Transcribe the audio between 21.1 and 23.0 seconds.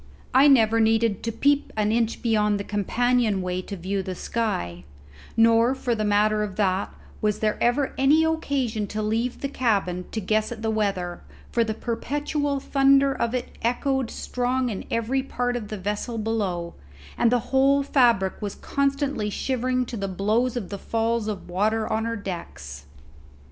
of water on her decks.